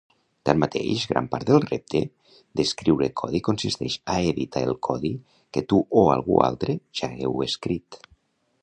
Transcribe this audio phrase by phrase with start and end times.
[0.49, 2.01] Tanmateix, gran part del repte
[2.61, 5.13] d'escriure codi consisteix a editar el codi
[5.59, 8.03] que tu o algú altre ja heu escrit.